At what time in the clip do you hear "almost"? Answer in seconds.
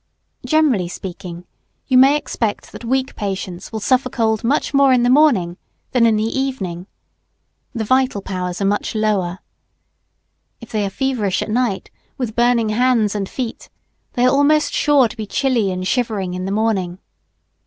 14.35-14.73